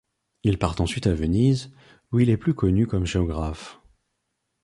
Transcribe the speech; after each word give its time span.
Il 0.41 0.57
part 0.57 0.81
ensuite 0.81 1.05
à 1.05 1.13
Venise, 1.13 1.71
où 2.11 2.19
il 2.19 2.31
est 2.31 2.37
plus 2.37 2.55
connu 2.55 2.87
comme 2.87 3.05
géographe. 3.05 3.79